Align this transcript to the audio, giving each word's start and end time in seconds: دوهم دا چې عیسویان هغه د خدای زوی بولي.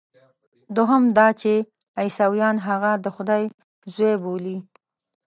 دوهم 0.75 1.03
دا 1.17 1.27
چې 1.41 1.53
عیسویان 1.99 2.55
هغه 2.67 2.91
د 3.03 3.05
خدای 3.15 3.43
زوی 3.95 4.15
بولي. 4.23 4.57